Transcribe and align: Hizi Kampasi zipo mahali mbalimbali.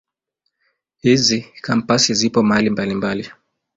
Hizi 1.01 1.47
Kampasi 1.61 2.13
zipo 2.13 2.43
mahali 2.43 2.69
mbalimbali. 2.69 3.29